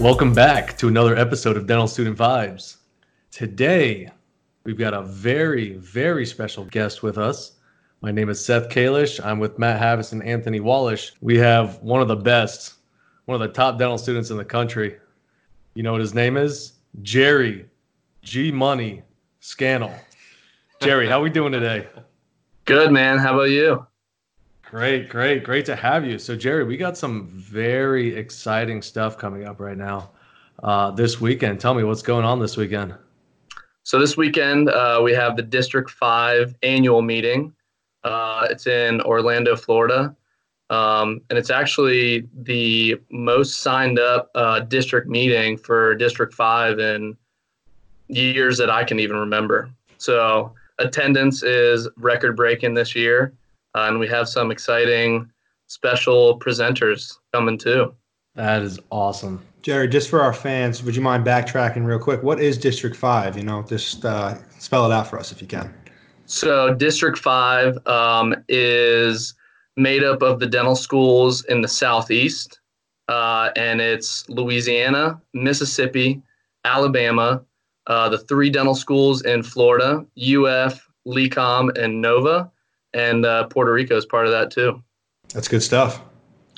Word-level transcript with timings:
Welcome 0.00 0.32
back 0.32 0.78
to 0.78 0.86
another 0.86 1.16
episode 1.16 1.56
of 1.56 1.66
Dental 1.66 1.88
Student 1.88 2.16
Vibes. 2.16 2.76
Today, 3.32 4.08
we've 4.62 4.78
got 4.78 4.94
a 4.94 5.02
very, 5.02 5.72
very 5.72 6.24
special 6.24 6.64
guest 6.66 7.02
with 7.02 7.18
us. 7.18 7.56
My 8.00 8.12
name 8.12 8.28
is 8.28 8.42
Seth 8.44 8.68
Kalish. 8.68 9.18
I'm 9.24 9.40
with 9.40 9.58
Matt 9.58 9.82
Havis 9.82 10.12
and 10.12 10.22
Anthony 10.22 10.60
Wallish. 10.60 11.14
We 11.20 11.36
have 11.38 11.82
one 11.82 12.00
of 12.00 12.06
the 12.06 12.14
best, 12.14 12.74
one 13.24 13.34
of 13.34 13.40
the 13.40 13.52
top 13.52 13.76
dental 13.76 13.98
students 13.98 14.30
in 14.30 14.36
the 14.36 14.44
country. 14.44 14.98
You 15.74 15.82
know 15.82 15.90
what 15.90 16.00
his 16.00 16.14
name 16.14 16.36
is? 16.36 16.74
Jerry 17.02 17.66
G 18.22 18.52
Money 18.52 19.02
Scannell. 19.40 19.94
Jerry, 20.80 21.08
how 21.08 21.18
are 21.18 21.24
we 21.24 21.30
doing 21.30 21.50
today? 21.50 21.88
Good, 22.66 22.92
man. 22.92 23.18
How 23.18 23.34
about 23.34 23.50
you? 23.50 23.84
Great, 24.70 25.08
great, 25.08 25.44
great 25.44 25.64
to 25.64 25.74
have 25.74 26.04
you. 26.04 26.18
So, 26.18 26.36
Jerry, 26.36 26.62
we 26.62 26.76
got 26.76 26.94
some 26.94 27.28
very 27.28 28.14
exciting 28.14 28.82
stuff 28.82 29.16
coming 29.16 29.46
up 29.46 29.60
right 29.60 29.78
now 29.78 30.10
uh, 30.62 30.90
this 30.90 31.18
weekend. 31.18 31.58
Tell 31.58 31.72
me 31.72 31.84
what's 31.84 32.02
going 32.02 32.26
on 32.26 32.38
this 32.38 32.58
weekend. 32.58 32.94
So, 33.84 33.98
this 33.98 34.18
weekend, 34.18 34.68
uh, 34.68 35.00
we 35.02 35.14
have 35.14 35.36
the 35.36 35.42
District 35.42 35.88
5 35.88 36.54
annual 36.62 37.00
meeting. 37.00 37.54
Uh, 38.04 38.46
it's 38.50 38.66
in 38.66 39.00
Orlando, 39.00 39.56
Florida. 39.56 40.14
Um, 40.68 41.22
and 41.30 41.38
it's 41.38 41.48
actually 41.48 42.28
the 42.42 42.96
most 43.10 43.62
signed 43.62 43.98
up 43.98 44.30
uh, 44.34 44.60
district 44.60 45.08
meeting 45.08 45.56
for 45.56 45.94
District 45.94 46.34
5 46.34 46.78
in 46.78 47.16
years 48.08 48.58
that 48.58 48.68
I 48.68 48.84
can 48.84 49.00
even 49.00 49.16
remember. 49.16 49.70
So, 49.96 50.52
attendance 50.78 51.42
is 51.42 51.88
record 51.96 52.36
breaking 52.36 52.74
this 52.74 52.94
year. 52.94 53.32
Uh, 53.78 53.86
and 53.86 54.00
we 54.00 54.08
have 54.08 54.28
some 54.28 54.50
exciting 54.50 55.30
special 55.68 56.38
presenters 56.40 57.18
coming 57.32 57.56
too. 57.56 57.94
That 58.34 58.62
is 58.62 58.80
awesome. 58.90 59.40
Jerry, 59.62 59.86
just 59.86 60.08
for 60.08 60.20
our 60.20 60.32
fans, 60.32 60.82
would 60.82 60.96
you 60.96 61.02
mind 61.02 61.24
backtracking 61.24 61.84
real 61.84 61.98
quick? 61.98 62.22
What 62.22 62.40
is 62.40 62.58
District 62.58 62.96
5? 62.96 63.36
You 63.36 63.44
know, 63.44 63.62
just 63.62 64.04
uh, 64.04 64.36
spell 64.58 64.84
it 64.90 64.92
out 64.92 65.06
for 65.06 65.18
us 65.18 65.30
if 65.30 65.40
you 65.40 65.46
can. 65.46 65.72
So, 66.26 66.74
District 66.74 67.18
5 67.18 67.86
um, 67.86 68.34
is 68.48 69.34
made 69.76 70.02
up 70.02 70.22
of 70.22 70.40
the 70.40 70.46
dental 70.46 70.76
schools 70.76 71.44
in 71.44 71.62
the 71.62 71.68
Southeast, 71.68 72.60
uh, 73.08 73.50
and 73.56 73.80
it's 73.80 74.28
Louisiana, 74.28 75.20
Mississippi, 75.34 76.20
Alabama, 76.64 77.42
uh, 77.86 78.08
the 78.08 78.18
three 78.18 78.50
dental 78.50 78.74
schools 78.74 79.22
in 79.22 79.42
Florida, 79.42 80.04
UF, 80.18 80.88
LECOM, 81.06 81.76
and 81.78 82.02
NOVA 82.02 82.50
and 82.94 83.24
uh, 83.24 83.44
Puerto 83.48 83.72
Rico 83.72 83.96
is 83.96 84.06
part 84.06 84.26
of 84.26 84.32
that 84.32 84.50
too. 84.50 84.82
That's 85.34 85.48
good 85.48 85.62
stuff. 85.62 86.02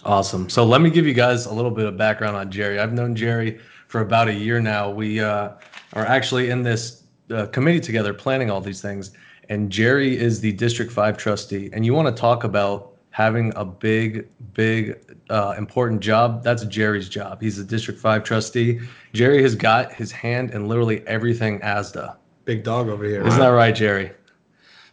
Awesome. 0.05 0.49
So 0.49 0.65
let 0.65 0.81
me 0.81 0.91
give 0.91 1.07
you 1.07 1.13
guys 1.13 1.47
a 1.47 1.53
little 1.53 1.71
bit 1.71 1.87
of 1.87 1.97
background 1.97 2.37
on 2.37 2.51
Jerry. 2.51 2.79
I've 2.79 2.93
known 2.93 3.15
Jerry 3.15 3.61
for 3.89 4.01
about 4.01 4.29
a 4.29 4.35
year 4.35 4.61
now. 4.61 4.89
We 4.91 5.21
uh, 5.21 5.51
are 5.93 6.07
actually 6.07 6.51
in 6.51 6.63
this 6.63 7.05
uh, 7.31 7.47
committee 7.47 7.81
together 7.81 8.15
planning 8.15 8.51
all 8.51 8.61
these 8.61 8.81
things. 8.81 9.13
And 9.49 9.71
Jerry 9.71 10.17
is 10.17 10.41
the 10.41 10.53
District 10.53 10.91
5 10.91 11.17
trustee. 11.19 11.71
And 11.73 11.85
you 11.85 11.93
want 11.93 12.15
to 12.15 12.19
talk 12.19 12.45
about 12.45 12.93
having 13.11 13.53
a 13.57 13.65
big, 13.65 14.29
big, 14.55 14.97
uh, 15.29 15.55
important 15.59 16.01
job? 16.01 16.43
That's 16.45 16.65
Jerry's 16.65 17.09
job. 17.09 17.43
He's 17.43 17.57
the 17.57 17.65
District 17.65 17.99
5 18.01 18.23
trustee. 18.25 18.81
Jerry 19.13 19.43
has 19.43 19.55
got 19.55 19.93
his 19.93 20.13
hand 20.13 20.53
in 20.53 20.69
literally 20.69 21.07
everything 21.07 21.59
ASDA. 21.61 22.17
Big 22.45 22.63
dog 22.63 22.89
over 22.89 23.05
here. 23.05 23.27
Isn't 23.27 23.41
that 23.41 23.49
right, 23.49 23.75
Jerry? 23.75 24.13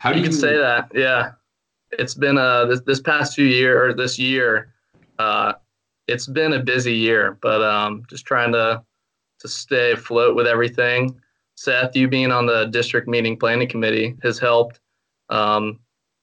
How 0.08 0.13
do 0.13 0.19
you, 0.19 0.23
you 0.23 0.30
can 0.30 0.39
say 0.39 0.55
that? 0.55 0.89
Yeah, 0.94 1.31
it's 1.91 2.13
been 2.13 2.38
uh 2.38 2.66
this 2.66 2.81
this 2.81 3.02
past 3.02 3.36
few 3.36 3.45
year 3.45 3.86
or 3.86 3.94
this 3.94 4.17
year, 4.17 4.73
uh, 5.19 5.53
it's 6.08 6.27
been 6.27 6.53
a 6.53 6.59
busy 6.59 6.93
year, 6.93 7.37
but 7.42 7.61
um, 7.61 8.04
just 8.09 8.26
trying 8.26 8.54
to 8.54 8.81
to 9.39 9.48
stay 9.48 9.92
afloat 9.92 10.36
with 10.36 10.48
everything. 10.48 11.20
Seth, 11.55 11.95
you 11.95 12.08
being 12.08 12.31
on 12.31 12.45
the 12.45 12.65
district 12.65 13.08
meeting 13.09 13.37
planning 13.37 13.67
committee 13.67 14.15
has 14.23 14.39
helped. 14.39 14.80
Um, 15.30 15.80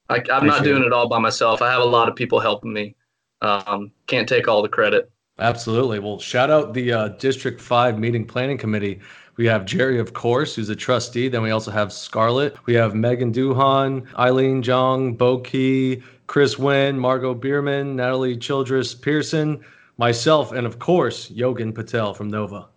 I, 0.08 0.22
am 0.30 0.46
not 0.46 0.64
doing 0.64 0.82
it. 0.82 0.86
it 0.86 0.92
all 0.92 1.08
by 1.08 1.18
myself. 1.18 1.60
I 1.60 1.70
have 1.70 1.82
a 1.82 1.84
lot 1.84 2.08
of 2.08 2.16
people 2.16 2.40
helping 2.40 2.72
me. 2.72 2.94
Um, 3.42 3.92
can't 4.06 4.28
take 4.28 4.48
all 4.48 4.62
the 4.62 4.68
credit. 4.68 5.10
Absolutely. 5.38 5.98
Well, 5.98 6.18
shout 6.18 6.50
out 6.50 6.72
the 6.72 6.92
uh, 6.92 7.08
District 7.08 7.60
5 7.60 7.98
Meeting 7.98 8.24
Planning 8.24 8.56
Committee 8.56 9.00
we 9.36 9.46
have 9.46 9.64
Jerry, 9.64 9.98
of 9.98 10.12
course, 10.12 10.54
who's 10.54 10.68
a 10.68 10.76
trustee. 10.76 11.28
Then 11.28 11.42
we 11.42 11.50
also 11.50 11.70
have 11.70 11.92
Scarlett. 11.92 12.56
We 12.66 12.74
have 12.74 12.94
Megan 12.94 13.32
Duhan, 13.32 14.06
Eileen 14.16 14.62
Jong, 14.62 15.14
Bo 15.14 15.38
Key, 15.38 16.02
Chris 16.26 16.58
Wynn, 16.58 16.98
Margot 16.98 17.34
Bierman, 17.34 17.96
Natalie 17.96 18.36
Childress 18.36 18.94
Pearson, 18.94 19.64
myself, 19.98 20.52
and 20.52 20.66
of 20.66 20.78
course, 20.78 21.30
Yogan 21.30 21.72
Patel 21.72 22.14
from 22.14 22.28
Nova. 22.28 22.68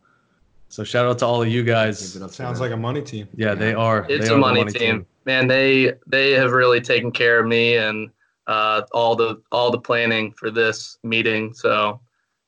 So 0.69 0.84
shout 0.84 1.06
out 1.06 1.19
to 1.19 1.25
all 1.25 1.41
of 1.41 1.47
you 1.47 1.63
guys. 1.63 2.13
Sounds 2.31 2.59
like 2.59 2.72
a 2.72 2.78
money 2.78 3.01
team. 3.01 3.28
Yeah, 3.35 3.53
they 3.53 3.74
are. 3.74 4.06
It's 4.09 4.28
they 4.28 4.34
a 4.34 4.35
are 4.35 4.39
money, 4.39 4.62
money 4.62 4.74
team. 4.74 4.95
team. 4.97 5.06
Man, 5.25 5.47
they 5.47 5.94
they 6.07 6.31
have 6.31 6.51
really 6.51 6.81
taken 6.81 7.12
care 7.12 7.39
of 7.39 7.47
me 7.47 7.78
and 7.78 8.09
uh, 8.47 8.81
all 8.91 9.16
the 9.16 9.41
all 9.51 9.72
the 9.72 9.79
planning 9.79 10.34
for 10.34 10.51
this 10.51 10.97
meeting. 11.03 11.53
So 11.53 12.01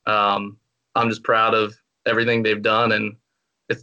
um, 0.05 0.57
I'm 0.95 1.09
just 1.09 1.23
proud 1.23 1.53
of 1.53 1.75
everything 2.05 2.43
they've 2.43 2.61
done 2.61 2.91
and 2.93 3.05
it's, 3.05 3.19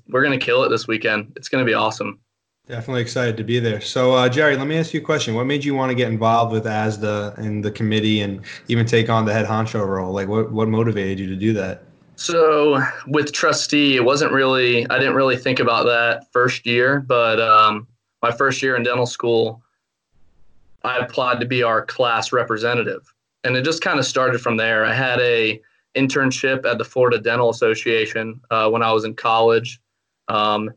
we're 0.08 0.24
going 0.24 0.38
to 0.38 0.44
kill 0.44 0.64
it 0.64 0.68
this 0.68 0.86
weekend. 0.86 1.32
It's 1.36 1.48
going 1.48 1.64
to 1.64 1.68
be 1.68 1.74
awesome. 1.74 2.18
Definitely 2.68 3.02
excited 3.02 3.36
to 3.36 3.44
be 3.44 3.60
there. 3.60 3.80
So, 3.80 4.14
uh, 4.14 4.28
Jerry, 4.28 4.56
let 4.56 4.66
me 4.66 4.76
ask 4.76 4.92
you 4.92 5.00
a 5.00 5.04
question. 5.04 5.36
What 5.36 5.46
made 5.46 5.64
you 5.64 5.74
want 5.74 5.90
to 5.90 5.94
get 5.94 6.10
involved 6.10 6.52
with 6.52 6.64
ASDA 6.64 7.38
and 7.38 7.64
the 7.64 7.70
committee 7.70 8.22
and 8.22 8.40
even 8.66 8.84
take 8.84 9.08
on 9.08 9.24
the 9.24 9.32
head 9.32 9.46
honcho 9.46 9.86
role? 9.86 10.12
Like, 10.12 10.26
what, 10.26 10.50
what 10.50 10.68
motivated 10.68 11.20
you 11.20 11.28
to 11.28 11.36
do 11.36 11.52
that? 11.52 11.84
So, 12.16 12.82
with 13.06 13.32
trustee, 13.32 13.94
it 13.94 14.04
wasn't 14.04 14.32
really, 14.32 14.88
I 14.90 14.98
didn't 14.98 15.14
really 15.14 15.36
think 15.36 15.60
about 15.60 15.84
that 15.84 16.26
first 16.32 16.66
year, 16.66 16.98
but 16.98 17.38
um, 17.40 17.86
my 18.20 18.32
first 18.32 18.62
year 18.62 18.74
in 18.74 18.82
dental 18.82 19.06
school, 19.06 19.62
I 20.82 20.98
applied 20.98 21.38
to 21.40 21.46
be 21.46 21.62
our 21.62 21.84
class 21.84 22.32
representative. 22.32 23.12
And 23.44 23.56
it 23.56 23.64
just 23.64 23.82
kind 23.82 24.00
of 24.00 24.06
started 24.06 24.40
from 24.40 24.56
there. 24.56 24.84
I 24.84 24.92
had 24.92 25.20
a 25.20 25.60
internship 25.96 26.64
at 26.66 26.78
the 26.78 26.84
Florida 26.84 27.18
Dental 27.18 27.50
Association 27.50 28.40
uh, 28.50 28.68
when 28.68 28.82
I 28.82 28.92
was 28.92 29.04
in 29.04 29.14
college, 29.14 29.80
um, 30.28 30.70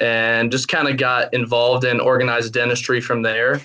and 0.00 0.50
just 0.50 0.68
kind 0.68 0.88
of 0.88 0.96
got 0.96 1.32
involved 1.32 1.84
in 1.84 2.00
organized 2.00 2.52
dentistry 2.52 3.00
from 3.00 3.22
there. 3.22 3.60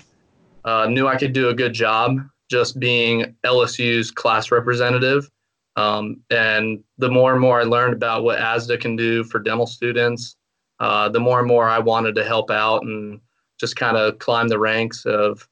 Uh, 0.64 0.86
knew 0.86 1.06
I 1.08 1.16
could 1.16 1.32
do 1.32 1.48
a 1.48 1.54
good 1.54 1.72
job 1.72 2.18
just 2.50 2.78
being 2.78 3.34
LSU's 3.44 4.10
class 4.10 4.50
representative. 4.50 5.30
Um, 5.76 6.20
and 6.30 6.84
the 6.98 7.10
more 7.10 7.32
and 7.32 7.40
more 7.40 7.60
I 7.60 7.64
learned 7.64 7.94
about 7.94 8.24
what 8.24 8.38
ASDA 8.38 8.78
can 8.78 8.94
do 8.94 9.24
for 9.24 9.38
dental 9.38 9.66
students, 9.66 10.36
uh, 10.78 11.08
the 11.08 11.20
more 11.20 11.38
and 11.38 11.48
more 11.48 11.68
I 11.68 11.78
wanted 11.78 12.14
to 12.16 12.24
help 12.24 12.50
out 12.50 12.82
and 12.82 13.20
just 13.58 13.76
kind 13.76 13.96
of 13.96 14.18
climb 14.18 14.48
the 14.48 14.58
ranks 14.58 15.06
of 15.06 15.48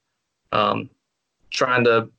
um, 0.52 0.90
trying 1.50 1.84
to 1.84 2.10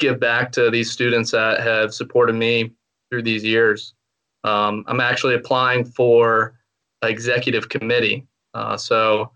give 0.00 0.18
back 0.18 0.50
to 0.52 0.70
these 0.70 0.90
students 0.90 1.30
that 1.30 1.60
have 1.60 1.94
supported 1.94 2.34
me 2.34 2.72
through 3.10 3.22
these 3.22 3.44
years. 3.44 3.94
Um, 4.42 4.84
I'm 4.88 5.00
actually 5.00 5.34
applying 5.34 5.84
for 5.84 6.58
executive 7.02 7.68
committee, 7.68 8.26
uh, 8.54 8.76
so 8.76 9.30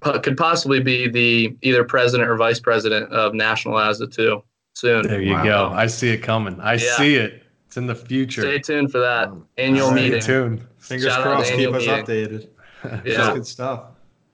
could 0.00 0.36
possibly 0.36 0.80
be 0.80 1.08
the 1.08 1.56
either 1.62 1.84
president 1.84 2.28
or 2.28 2.36
vice 2.36 2.60
president 2.60 3.12
of 3.12 3.34
National 3.34 3.74
ASDA 3.74 4.12
too 4.14 4.42
soon. 4.74 5.06
There 5.06 5.20
you 5.20 5.32
wow. 5.32 5.44
go. 5.44 5.70
I 5.74 5.86
see 5.86 6.10
it 6.10 6.18
coming. 6.18 6.60
I 6.60 6.74
yeah. 6.74 6.96
see 6.96 7.16
it. 7.16 7.42
It's 7.66 7.76
in 7.76 7.86
the 7.86 7.94
future. 7.94 8.42
Stay 8.42 8.58
tuned 8.60 8.92
for 8.92 9.00
that 9.00 9.32
annual 9.58 9.88
Stay 9.88 9.94
meeting. 9.94 10.20
Stay 10.20 10.32
tuned. 10.32 10.66
Fingers 10.78 11.12
Shout 11.12 11.22
crossed. 11.22 11.52
Keep 11.52 11.74
us 11.74 11.86
meeting. 11.86 12.04
updated. 12.04 12.48
yeah, 12.84 13.16
That's 13.16 13.34
good 13.34 13.46
stuff. 13.46 13.86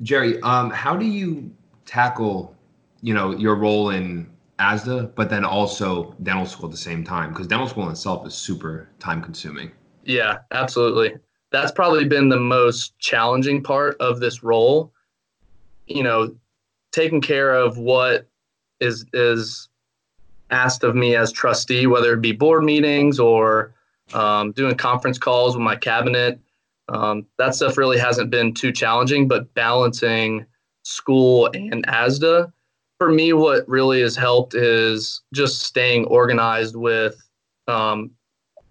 Jerry, 0.03 0.41
um, 0.43 0.71
how 0.71 0.97
do 0.97 1.07
you 1.07 1.51
tackle, 1.87 2.55
you 3.01 3.15
know, 3.15 3.35
your 3.35 3.55
role 3.55 3.91
in 3.91 4.32
ASDA, 4.63 5.15
but 5.15 5.29
then 5.29 5.45
also 5.45 6.15
dental 6.23 6.47
school 6.47 6.67
at 6.67 6.73
the 6.73 6.79
same 6.79 7.03
time 7.03 7.31
because 7.31 7.47
dental 7.47 7.69
school 7.69 7.85
in 7.85 7.91
itself 7.91 8.27
is 8.27 8.35
super 8.35 8.89
time 9.01 9.21
consuming. 9.21 9.73
Yeah, 10.05 10.39
absolutely. 10.53 11.15
That's 11.51 11.73
probably 11.73 12.05
been 12.05 12.29
the 12.29 12.39
most 12.39 12.99
challenging 12.99 13.63
part 13.63 13.97
of 14.01 14.21
this 14.21 14.43
role. 14.43 14.93
You 15.87 16.05
know, 16.05 16.35
taking 16.93 17.21
care 17.21 17.55
of 17.55 17.77
what 17.77 18.29
is 18.81 19.05
is 19.13 19.69
asked 20.51 20.85
of 20.85 20.95
me 20.95 21.17
as 21.17 21.33
trustee, 21.33 21.87
whether 21.87 22.15
it 22.15 22.21
be 22.21 22.33
board 22.33 22.63
meetings 22.63 23.19
or 23.19 23.75
um, 24.15 24.53
doing 24.53 24.77
conference 24.77 25.19
calls 25.19 25.57
with 25.57 25.63
my 25.63 25.77
cabinet. 25.77 26.39
Um, 26.89 27.27
that 27.39 27.55
stuff 27.55 27.79
really 27.79 27.99
hasn't 27.99 28.31
been 28.31 28.55
too 28.55 28.71
challenging, 28.71 29.27
but 29.27 29.53
balancing 29.55 30.47
school 30.83 31.51
and 31.55 31.87
ASDA 31.87 32.53
for 33.03 33.11
me, 33.11 33.33
what 33.33 33.69
really 33.69 34.01
has 34.03 34.15
helped 34.15 34.55
is 34.55 35.23
just 35.35 35.63
staying 35.63 36.05
organized 36.05 36.77
with 36.77 37.17
um, 37.67 38.13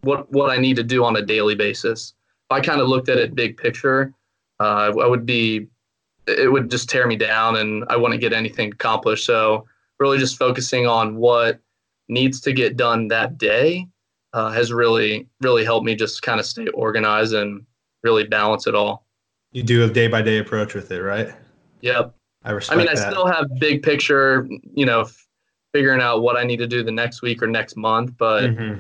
what 0.04 0.32
what 0.32 0.50
I 0.50 0.56
need 0.56 0.78
to 0.78 0.84
do 0.84 1.04
on 1.04 1.18
a 1.18 1.22
daily 1.22 1.54
basis. 1.54 2.14
If 2.50 2.56
I 2.56 2.62
kind 2.62 2.80
of 2.80 2.88
looked 2.88 3.10
at 3.10 3.18
it 3.18 3.36
big 3.36 3.58
picture, 3.58 4.14
uh, 4.62 4.94
I 4.98 5.06
would 5.06 5.26
be 5.26 5.68
it 6.28 6.50
would 6.50 6.72
just 6.72 6.90
tear 6.90 7.08
me 7.08 7.18
down, 7.18 7.58
and 7.58 7.84
I 7.90 7.98
wouldn't 7.98 8.22
get 8.22 8.32
anything 8.32 8.72
accomplished. 8.72 9.26
So 9.26 9.66
really, 10.00 10.18
just 10.18 10.40
focusing 10.40 10.88
on 10.88 11.18
what 11.18 11.60
needs 12.08 12.40
to 12.40 12.54
get 12.54 12.78
done 12.78 13.10
that 13.10 13.38
day, 13.38 13.86
uh, 14.32 14.50
has 14.52 14.72
really 14.72 15.28
really 15.42 15.66
helped 15.66 15.86
me 15.86 15.94
just 15.94 16.22
kind 16.22 16.40
of 16.40 16.46
stay 16.46 16.68
organized 16.68 17.34
and 17.34 17.66
really 18.02 18.24
balance 18.24 18.66
it 18.66 18.76
all. 18.76 19.06
You 19.52 19.64
do 19.64 19.84
a 19.84 19.90
day 19.90 20.08
by 20.08 20.22
day 20.22 20.38
approach 20.38 20.74
with 20.74 20.90
it, 20.90 21.02
right? 21.02 21.36
Yep. 21.82 22.16
I 22.44 22.52
respect 22.52 22.76
I 22.76 22.78
mean, 22.80 22.90
I 22.90 22.96
still 22.96 23.28
have 23.28 23.46
big 23.60 23.84
picture, 23.84 24.48
you 24.74 24.86
know, 24.86 25.02
f- 25.02 25.28
figuring 25.74 26.02
out 26.02 26.22
what 26.22 26.38
I 26.38 26.44
need 26.44 26.58
to 26.58 26.68
do 26.68 26.84
the 26.84 26.92
next 26.92 27.22
week 27.22 27.42
or 27.42 27.48
next 27.48 27.78
month, 27.78 28.14
but 28.18 28.50
Mhm. 28.50 28.80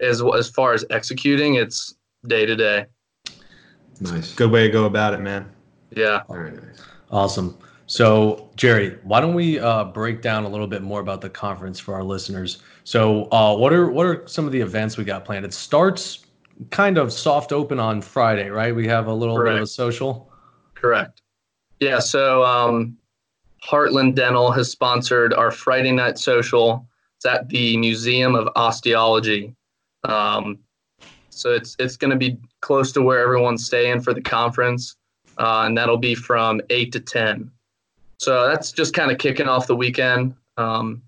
as 0.00 0.22
as 0.36 0.48
far 0.50 0.74
as 0.74 0.84
executing, 0.90 1.54
it's 1.54 1.94
day 2.26 2.44
to 2.46 2.54
day. 2.54 2.86
Nice. 4.00 4.34
Good 4.34 4.50
way 4.50 4.64
to 4.64 4.70
go 4.70 4.84
about 4.84 5.14
it, 5.14 5.20
man. 5.20 5.50
Yeah. 5.90 6.22
Very 6.30 6.52
nice. 6.52 6.82
Awesome. 7.10 7.56
So, 7.86 8.50
Jerry, 8.54 8.98
why 9.02 9.20
don't 9.20 9.34
we 9.34 9.58
uh, 9.58 9.84
break 9.84 10.20
down 10.20 10.44
a 10.44 10.48
little 10.48 10.66
bit 10.66 10.82
more 10.82 11.00
about 11.00 11.22
the 11.22 11.30
conference 11.30 11.80
for 11.80 11.94
our 11.94 12.04
listeners? 12.04 12.58
So, 12.84 13.28
uh, 13.32 13.56
what 13.56 13.72
are 13.72 13.90
what 13.90 14.06
are 14.06 14.26
some 14.26 14.44
of 14.44 14.52
the 14.52 14.60
events 14.60 14.98
we 14.98 15.04
got 15.04 15.24
planned? 15.24 15.46
It 15.46 15.54
starts 15.54 16.26
kind 16.70 16.98
of 16.98 17.12
soft 17.12 17.52
open 17.52 17.80
on 17.80 18.02
Friday, 18.02 18.50
right? 18.50 18.74
We 18.74 18.86
have 18.88 19.06
a 19.06 19.12
little 19.14 19.42
bit 19.42 19.54
of 19.54 19.62
a 19.62 19.66
social. 19.66 20.30
Correct. 20.74 21.22
Yeah. 21.80 21.98
So 21.98 22.44
um, 22.44 22.96
Heartland 23.64 24.14
Dental 24.14 24.50
has 24.50 24.70
sponsored 24.70 25.32
our 25.32 25.50
Friday 25.50 25.92
night 25.92 26.18
social. 26.18 26.86
It's 27.16 27.26
at 27.26 27.48
the 27.48 27.76
Museum 27.76 28.34
of 28.34 28.48
Osteology. 28.56 29.54
Um, 30.04 30.58
so 31.30 31.52
it's 31.52 31.76
it's 31.78 31.96
going 31.96 32.10
to 32.10 32.16
be 32.16 32.38
close 32.60 32.92
to 32.92 33.02
where 33.02 33.20
everyone's 33.20 33.64
staying 33.64 34.00
for 34.00 34.12
the 34.12 34.20
conference, 34.20 34.96
uh, 35.38 35.64
and 35.66 35.76
that'll 35.76 35.96
be 35.96 36.14
from 36.14 36.60
eight 36.70 36.92
to 36.92 37.00
ten. 37.00 37.50
So 38.18 38.48
that's 38.48 38.72
just 38.72 38.94
kind 38.94 39.12
of 39.12 39.18
kicking 39.18 39.48
off 39.48 39.66
the 39.66 39.76
weekend. 39.76 40.34
Um, 40.56 41.02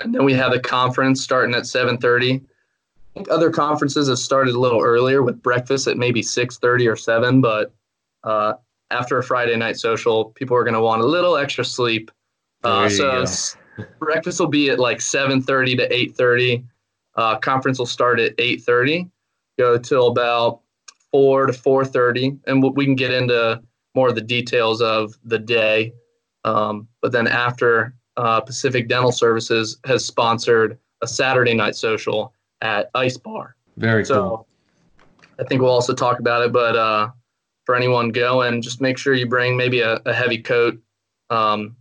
and 0.00 0.14
then 0.14 0.24
we 0.24 0.32
have 0.32 0.52
the 0.52 0.60
conference 0.60 1.22
starting 1.22 1.54
at 1.54 1.66
seven 1.66 1.98
thirty. 1.98 2.34
I 2.34 3.14
think 3.14 3.30
other 3.30 3.50
conferences 3.50 4.08
have 4.08 4.18
started 4.18 4.54
a 4.54 4.60
little 4.60 4.80
earlier 4.80 5.22
with 5.22 5.42
breakfast 5.42 5.86
at 5.86 5.98
maybe 5.98 6.22
six 6.22 6.56
thirty 6.58 6.86
or 6.86 6.96
seven, 6.96 7.40
but 7.40 7.72
uh, 8.24 8.54
after 8.90 9.18
a 9.18 9.22
Friday 9.22 9.56
night 9.56 9.76
social, 9.76 10.26
people 10.26 10.56
are 10.56 10.64
going 10.64 10.74
to 10.74 10.80
want 10.80 11.02
a 11.02 11.06
little 11.06 11.36
extra 11.36 11.64
sleep. 11.64 12.10
Uh, 12.64 12.88
so 12.88 13.20
breakfast 13.98 14.40
will 14.40 14.48
be 14.48 14.70
at 14.70 14.78
like 14.78 14.98
7:30 14.98 15.76
to 15.76 15.88
8:30. 15.88 16.64
Uh, 17.16 17.36
conference 17.38 17.78
will 17.78 17.86
start 17.86 18.20
at 18.20 18.36
8:30, 18.38 19.08
go 19.58 19.78
till 19.78 20.08
about 20.08 20.60
4 21.12 21.46
to 21.46 21.52
4:30, 21.52 22.38
and 22.46 22.62
we- 22.62 22.70
we 22.70 22.84
can 22.84 22.94
get 22.94 23.12
into 23.12 23.60
more 23.94 24.08
of 24.08 24.14
the 24.14 24.20
details 24.20 24.80
of 24.80 25.14
the 25.24 25.38
day. 25.38 25.92
Um, 26.44 26.88
but 27.02 27.12
then 27.12 27.26
after 27.26 27.94
uh, 28.16 28.40
Pacific 28.40 28.88
Dental 28.88 29.12
Services 29.12 29.78
has 29.86 30.04
sponsored 30.04 30.78
a 31.00 31.06
Saturday 31.06 31.54
night 31.54 31.74
social 31.74 32.34
at 32.60 32.90
Ice 32.94 33.16
Bar. 33.16 33.56
Very 33.78 34.04
So 34.04 34.14
cool. 34.14 34.46
I 35.38 35.44
think 35.44 35.62
we'll 35.62 35.70
also 35.70 35.94
talk 35.94 36.18
about 36.18 36.42
it, 36.42 36.52
but 36.52 36.76
uh, 36.76 37.08
for 37.64 37.74
anyone 37.74 38.10
going, 38.10 38.62
just 38.62 38.80
make 38.80 38.98
sure 38.98 39.14
you 39.14 39.26
bring 39.26 39.56
maybe 39.56 39.80
a, 39.80 40.00
a 40.06 40.12
heavy 40.12 40.38
coat, 40.38 40.80
um, 41.30 41.76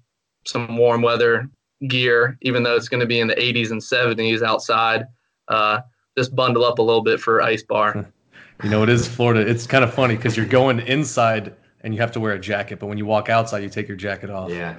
some 0.46 0.78
warm 0.78 1.02
weather 1.02 1.50
gear, 1.88 2.38
even 2.42 2.64
though 2.64 2.76
it's 2.76 2.90
going 2.90 3.00
to 3.00 3.08
be 3.08 3.20
in 3.20 3.28
the 3.28 3.36
80s 3.36 3.72
and 3.72 3.82
70s 3.82 4.42
outside. 4.42 5.06
Uh, 5.48 5.82
just 6.18 6.36
bundle 6.36 6.66
up 6.66 6.80
a 6.80 6.82
little 6.82 7.04
bit 7.04 7.20
for 7.20 7.42
ice 7.42 7.64
bar. 7.64 8.12
You 8.62 8.70
know, 8.70 8.84
it 8.84 8.90
is 8.90 9.08
Florida. 9.08 9.40
It's 9.40 9.66
kind 9.66 9.86
of 9.86 9.94
funny 9.94 10.18
because 10.18 10.36
you're 10.36 10.46
going 10.46 10.82
inside 10.82 11.56
and 11.80 11.96
you 11.96 12.02
have 12.02 12.12
to 12.12 12.20
wear 12.20 12.34
a 12.34 12.40
jacket, 12.40 12.78
but 12.78 12.88
when 12.88 12.98
you 12.98 13.06
walk 13.06 13.30
outside, 13.30 13.64
you 13.64 13.70
take 13.70 13.88
your 13.88 13.96
jacket 13.96 14.30
off. 14.30 14.50
Yeah. 14.50 14.76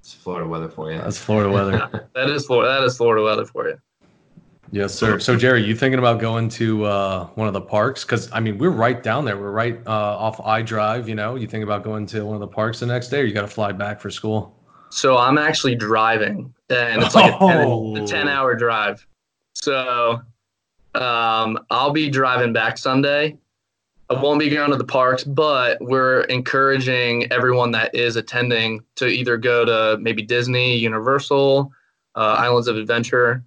It's 0.00 0.12
Florida 0.12 0.46
weather 0.46 0.68
for 0.68 0.92
you. 0.92 0.98
That's 0.98 1.16
Florida 1.16 1.50
weather. 1.50 2.08
That 2.14 2.28
is 2.28 2.44
Florida. 2.44 2.70
That 2.74 2.84
is 2.84 2.94
Florida 2.98 3.24
weather 3.24 3.46
for 3.46 3.68
you. 3.68 3.78
Yes, 4.74 4.94
sir. 4.94 5.18
So, 5.18 5.36
Jerry, 5.36 5.64
you 5.64 5.74
thinking 5.74 5.98
about 5.98 6.20
going 6.20 6.48
to 6.50 6.84
uh, 6.84 7.26
one 7.34 7.46
of 7.46 7.54
the 7.54 7.60
parks? 7.60 8.04
Because 8.04 8.30
I 8.32 8.40
mean, 8.40 8.58
we're 8.58 8.70
right 8.70 9.02
down 9.02 9.24
there. 9.24 9.38
We're 9.38 9.50
right 9.52 9.80
uh, 9.86 9.90
off 9.90 10.40
I 10.40 10.62
Drive. 10.62 11.08
You 11.08 11.14
know, 11.14 11.36
you 11.36 11.46
think 11.46 11.62
about 11.64 11.84
going 11.84 12.06
to 12.06 12.24
one 12.24 12.34
of 12.34 12.40
the 12.40 12.48
parks 12.48 12.80
the 12.80 12.86
next 12.86 13.08
day, 13.08 13.20
or 13.20 13.24
you 13.24 13.32
got 13.32 13.42
to 13.42 13.48
fly 13.48 13.72
back 13.72 14.00
for 14.00 14.10
school? 14.10 14.54
So 14.90 15.16
I'm 15.16 15.38
actually 15.38 15.74
driving, 15.74 16.54
and 16.70 17.02
it's 17.02 17.14
like 17.14 17.34
a 17.34 17.38
10, 17.38 17.66
Oh. 17.66 17.96
a 17.96 18.06
10 18.06 18.28
hour 18.28 18.54
drive. 18.54 19.04
So 19.54 20.20
um, 20.94 21.58
I'll 21.70 21.92
be 21.92 22.08
driving 22.10 22.52
back 22.52 22.78
Sunday. 22.78 23.38
I 24.10 24.20
won't 24.22 24.38
be 24.38 24.50
going 24.50 24.70
to 24.70 24.76
the 24.76 24.84
parks, 24.84 25.24
but 25.24 25.78
we're 25.80 26.20
encouraging 26.22 27.32
everyone 27.32 27.70
that 27.72 27.94
is 27.94 28.16
attending 28.16 28.84
to 28.96 29.06
either 29.06 29.36
go 29.38 29.64
to 29.64 29.98
maybe 30.00 30.22
Disney, 30.22 30.76
Universal, 30.76 31.72
uh, 32.14 32.36
Islands 32.38 32.68
of 32.68 32.76
Adventure. 32.76 33.42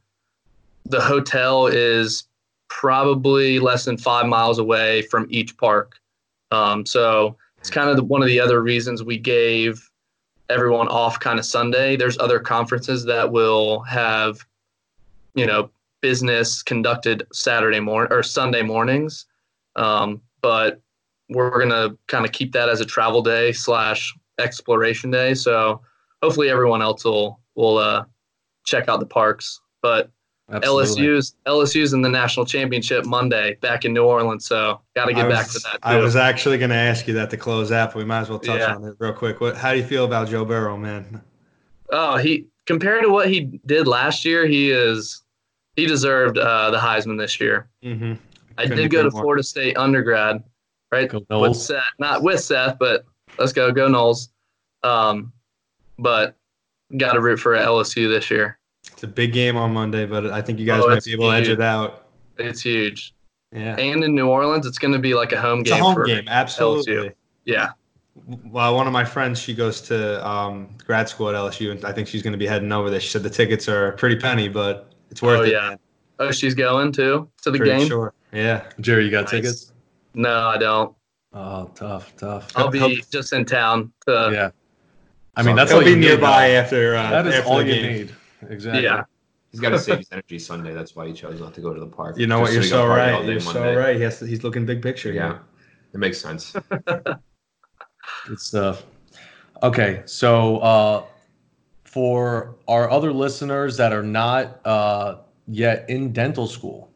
The 0.89 1.01
hotel 1.01 1.67
is 1.67 2.25
probably 2.69 3.59
less 3.59 3.85
than 3.85 3.97
five 3.97 4.25
miles 4.25 4.59
away 4.59 5.01
from 5.03 5.27
each 5.29 5.57
park. 5.57 5.95
Um, 6.51 6.85
so 6.85 7.37
it's 7.57 7.69
kind 7.69 7.89
of 7.89 7.97
the, 7.97 8.03
one 8.03 8.21
of 8.21 8.27
the 8.27 8.39
other 8.39 8.61
reasons 8.61 9.03
we 9.03 9.17
gave 9.17 9.89
everyone 10.49 10.87
off 10.87 11.19
kind 11.19 11.39
of 11.39 11.45
Sunday. 11.45 11.95
There's 11.95 12.17
other 12.19 12.39
conferences 12.39 13.03
that 13.05 13.31
will 13.31 13.81
have, 13.81 14.39
you 15.35 15.45
know, 15.45 15.69
business 16.01 16.63
conducted 16.63 17.27
Saturday 17.33 17.79
morning 17.79 18.13
or 18.13 18.23
Sunday 18.23 18.61
mornings. 18.61 19.25
Um, 19.75 20.21
but 20.41 20.81
we're 21.29 21.59
gonna 21.59 21.97
kind 22.07 22.25
of 22.25 22.31
keep 22.31 22.53
that 22.53 22.69
as 22.69 22.79
a 22.79 22.85
travel 22.85 23.21
day 23.21 23.51
slash 23.51 24.13
exploration 24.39 25.11
day. 25.11 25.33
So 25.33 25.81
hopefully 26.21 26.49
everyone 26.49 26.81
else 26.81 27.03
will 27.03 27.39
will 27.55 27.77
uh, 27.77 28.05
check 28.65 28.87
out 28.87 28.99
the 28.99 29.05
parks. 29.05 29.59
But 29.81 30.11
Absolutely. 30.49 31.05
LSU's 31.05 31.35
LSU's 31.45 31.93
in 31.93 32.01
the 32.01 32.09
national 32.09 32.45
championship 32.45 33.05
Monday 33.05 33.55
back 33.55 33.83
in 33.83 33.93
New 33.93 34.05
Orleans, 34.05 34.45
so 34.45 34.79
got 34.95 35.05
to 35.05 35.13
get 35.13 35.25
I 35.25 35.29
back 35.29 35.47
was, 35.47 35.55
to 35.55 35.59
that. 35.71 35.79
I 35.83 35.97
was 35.97 36.15
actually 36.15 36.57
going 36.57 36.69
to 36.69 36.75
ask 36.75 37.05
you 37.07 37.13
that 37.15 37.29
to 37.31 37.37
close 37.37 37.71
out, 37.71 37.89
but 37.89 37.99
we 37.99 38.05
might 38.05 38.21
as 38.21 38.29
well 38.29 38.39
touch 38.39 38.59
Yeah. 38.59 38.75
on 38.75 38.83
it 38.85 38.95
real 38.99 39.11
quick. 39.13 39.41
What? 39.41 39.57
How 39.57 39.73
do 39.73 39.77
you 39.77 39.83
feel 39.85 40.05
about 40.05 40.29
Joe 40.29 40.45
Burrow, 40.45 40.77
man? 40.77 41.21
Oh, 41.91 42.15
he 42.15 42.47
compared 42.65 43.03
to 43.03 43.09
what 43.09 43.29
he 43.29 43.59
did 43.65 43.87
last 43.87 44.23
year, 44.23 44.47
he 44.47 44.71
is 44.71 45.23
he 45.75 45.85
deserved 45.85 46.37
uh, 46.37 46.71
the 46.71 46.77
Heisman 46.77 47.17
this 47.17 47.39
year. 47.39 47.67
Mm-hmm. 47.83 48.13
I 48.57 48.65
did 48.65 48.89
go 48.89 49.03
to 49.03 49.11
more. 49.11 49.21
Florida 49.21 49.43
State 49.43 49.77
undergrad, 49.77 50.43
right? 50.91 51.09
Go 51.09 51.41
With 51.41 51.55
Seth, 51.57 51.83
not 51.99 52.23
with 52.23 52.39
Seth, 52.39 52.79
but 52.79 53.05
let's 53.37 53.53
go, 53.53 53.71
go 53.71 53.87
Noles. 53.87 54.29
Um, 54.83 55.31
but 55.99 56.35
got 56.95 57.13
to 57.13 57.21
root 57.21 57.39
for 57.39 57.53
LSU 57.55 58.09
this 58.09 58.31
year. 58.31 58.56
It's 58.91 59.03
a 59.03 59.07
big 59.07 59.33
game 59.33 59.57
on 59.57 59.73
Monday, 59.73 60.05
but 60.05 60.27
I 60.27 60.41
think 60.41 60.59
you 60.59 60.65
guys 60.65 60.81
Oh, 60.83 60.89
might 60.89 61.03
be 61.03 61.13
able 61.13 61.29
to 61.29 61.35
edge 61.37 61.49
it 61.49 61.61
out. 61.61 62.07
It's 62.37 62.61
huge. 62.61 63.13
Yeah, 63.53 63.75
And 63.77 64.03
in 64.03 64.13
New 64.13 64.27
Orleans, 64.27 64.65
it's 64.65 64.77
going 64.77 64.93
to 64.93 64.99
be 64.99 65.13
like 65.13 65.31
a 65.31 65.39
home 65.39 65.61
it's 65.61 65.69
game. 65.69 65.79
a 65.81 65.83
home 65.83 65.93
for, 65.95 66.05
game, 66.05 66.25
absolutely. 66.27 67.11
Yeah. 67.45 67.69
Well, 68.45 68.75
one 68.75 68.87
of 68.87 68.93
my 68.93 69.05
friends, 69.05 69.39
she 69.39 69.53
goes 69.53 69.79
to 69.81 70.27
um, 70.27 70.69
grad 70.85 71.07
school 71.07 71.29
at 71.29 71.35
LSU, 71.35 71.71
and 71.71 71.85
I 71.85 71.93
think 71.93 72.07
she's 72.07 72.21
going 72.23 72.33
to 72.33 72.37
be 72.37 72.47
heading 72.47 72.71
over 72.71 72.89
there. 72.89 72.99
She 72.99 73.09
said 73.09 73.23
the 73.23 73.29
tickets 73.29 73.69
are 73.69 73.91
pretty 73.93 74.15
penny, 74.17 74.49
but 74.49 74.91
it's 75.11 75.21
worth 75.21 75.39
Oh, 75.39 75.43
it. 75.43 75.51
yeah. 75.51 75.69
man. 75.69 75.79
Oh, 76.19 76.31
she's 76.31 76.55
going 76.55 76.91
too 76.91 77.29
to 77.43 77.51
the 77.51 77.57
Pretty 77.59 77.77
game. 77.77 77.87
sure. 77.87 78.13
Yeah. 78.33 78.63
Jerry, 78.81 79.05
you 79.05 79.11
got 79.11 79.21
Nice. 79.25 79.31
tickets? 79.31 79.73
No, 80.15 80.47
I 80.47 80.57
don't. 80.57 80.93
Oh, 81.31 81.69
tough, 81.75 82.15
tough. 82.17 82.51
I'll 82.55 82.69
be 82.69 82.79
Hope- 82.79 83.09
just 83.11 83.31
in 83.33 83.45
town. 83.45 83.91
To, 84.07 84.31
yeah. 84.33 84.49
I 85.35 85.43
mean, 85.43 85.55
that's 85.55 85.69
He'll 85.69 85.79
all 85.79 85.85
be 85.85 85.91
you 85.91 85.95
need, 85.97 86.07
nearby 86.07 86.47
though. 86.49 86.55
after. 86.55 86.95
Uh, 86.95 87.09
That 87.11 87.27
is 87.27 87.35
after 87.35 87.47
all 87.49 87.57
the 87.59 87.65
you 87.65 87.73
game. 87.75 87.93
need. 87.93 88.15
Exactly. 88.49 88.83
Yeah. 88.83 89.03
He's 89.51 89.61
got 89.61 89.69
to 89.69 89.79
save 89.79 89.97
his 89.99 90.11
energy 90.11 90.39
Sunday. 90.39 90.73
That's 90.73 90.95
why 90.95 91.07
he 91.07 91.13
chose 91.13 91.39
not 91.39 91.53
to 91.55 91.61
go 91.61 91.73
to 91.73 91.79
the 91.79 91.87
park. 91.87 92.17
You 92.17 92.27
know 92.27 92.39
what? 92.39 92.53
You're 92.53 92.63
so 92.63 92.85
party 92.87 93.11
all 93.11 93.19
right. 93.19 93.25
day 93.25 93.31
You're 93.33 93.39
so 93.39 93.53
Monday. 93.53 93.75
right. 93.75 93.95
He 93.95 94.01
has 94.03 94.19
to, 94.19 94.25
he's 94.25 94.43
looking 94.43 94.65
big 94.65 94.81
picture. 94.81 95.11
Yeah, 95.11 95.27
here. 95.27 95.41
it 95.93 95.97
makes 95.97 96.19
sense. 96.19 96.55
Good 98.27 98.39
stuff. 98.39 98.85
Okay, 99.63 100.03
so 100.05 100.57
uh, 100.59 101.05
for 101.83 102.55
our 102.67 102.89
other 102.91 103.11
listeners 103.11 103.75
that 103.77 103.91
are 103.91 104.03
not 104.03 104.65
uh, 104.65 105.17
yet 105.47 105.89
in 105.89 106.13
dental 106.13 106.45
school, 106.45 106.91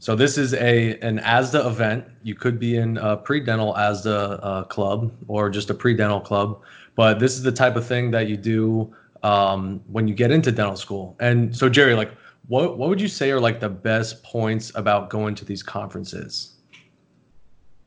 so 0.00 0.16
this 0.16 0.36
is 0.36 0.54
a 0.54 0.98
an 1.00 1.20
ASDA 1.20 1.66
event. 1.66 2.04
You 2.22 2.34
could 2.34 2.58
be 2.58 2.76
in 2.76 2.96
a 2.96 3.16
pre-dental 3.16 3.74
ASDA 3.74 4.40
uh, 4.42 4.64
club 4.64 5.12
or 5.28 5.50
just 5.50 5.70
a 5.70 5.74
pre-dental 5.74 6.20
club, 6.20 6.60
but 6.96 7.20
this 7.20 7.34
is 7.34 7.42
the 7.42 7.52
type 7.52 7.76
of 7.76 7.86
thing 7.86 8.10
that 8.10 8.28
you 8.28 8.36
do 8.36 8.92
um, 9.22 9.82
when 9.86 10.08
you 10.08 10.14
get 10.14 10.30
into 10.30 10.52
dental 10.52 10.76
school. 10.76 11.16
And 11.20 11.54
so, 11.56 11.68
Jerry, 11.68 11.94
like, 11.94 12.12
what 12.48 12.78
what 12.78 12.88
would 12.88 13.00
you 13.00 13.08
say 13.08 13.30
are 13.30 13.40
like 13.40 13.60
the 13.60 13.68
best 13.68 14.22
points 14.22 14.72
about 14.74 15.10
going 15.10 15.34
to 15.36 15.44
these 15.44 15.62
conferences? 15.62 16.56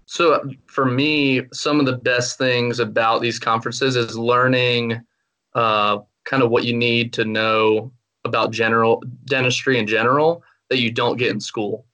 So 0.06 0.50
for 0.66 0.86
me, 0.86 1.42
some 1.54 1.80
of 1.80 1.86
the 1.86 1.98
best 1.98 2.38
things 2.38 2.80
about 2.80 3.22
these 3.22 3.40
conferences 3.40 3.96
is 3.96 4.18
learning 4.18 5.02
uh, 5.56 6.00
kind 6.26 6.44
of 6.44 6.50
what 6.50 6.66
you 6.66 6.76
need 6.76 7.14
to 7.14 7.26
know 7.26 7.92
about 8.26 8.52
general 8.52 9.04
dentistry 9.26 9.80
in 9.80 9.88
general 9.88 10.44
that 10.70 10.80
you 10.80 10.92
don't 10.92 11.18
get 11.18 11.32
in 11.32 11.40
school. 11.40 11.86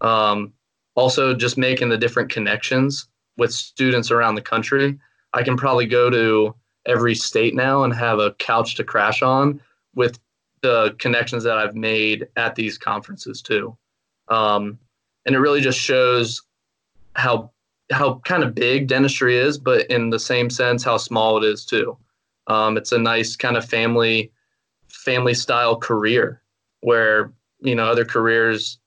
Um, 0.00 0.52
also, 0.94 1.34
just 1.34 1.56
making 1.56 1.88
the 1.88 1.96
different 1.96 2.30
connections 2.30 3.08
with 3.38 3.52
students 3.52 4.10
around 4.10 4.34
the 4.34 4.42
country. 4.42 4.98
I 5.32 5.42
can 5.42 5.56
probably 5.56 5.86
go 5.86 6.10
to 6.10 6.54
every 6.86 7.14
state 7.14 7.54
now 7.54 7.84
and 7.84 7.94
have 7.94 8.18
a 8.18 8.32
couch 8.34 8.74
to 8.76 8.84
crash 8.84 9.22
on 9.22 9.60
with 9.94 10.18
the 10.62 10.94
connections 10.98 11.44
that 11.44 11.58
I've 11.58 11.74
made 11.74 12.28
at 12.36 12.54
these 12.54 12.78
conferences 12.78 13.42
too. 13.42 13.76
um, 14.28 14.78
and 15.24 15.34
it 15.34 15.38
really 15.38 15.60
just 15.60 15.78
shows 15.78 16.42
how 17.14 17.50
how 17.90 18.20
kind 18.24 18.42
of 18.42 18.54
big 18.54 18.88
dentistry 18.88 19.36
is, 19.36 19.58
but 19.58 19.86
in 19.90 20.10
the 20.10 20.18
same 20.18 20.48
sense 20.48 20.82
how 20.82 20.96
small 20.96 21.36
it 21.36 21.44
is 21.44 21.64
too. 21.66 21.96
Um, 22.46 22.76
it's 22.76 22.92
a 22.92 22.98
nice 22.98 23.36
kind 23.36 23.56
of 23.56 23.64
family 23.64 24.32
family 24.88 25.34
style 25.34 25.76
career 25.76 26.42
where 26.80 27.32
you 27.60 27.74
know 27.74 27.84
other 27.84 28.04
careers 28.04 28.78